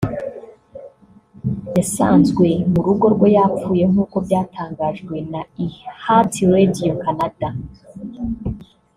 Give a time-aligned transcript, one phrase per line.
[1.77, 7.49] yasanzwe mu rugo rwe yapfuye nk’uko byatangajwe na iHeartRadio Canada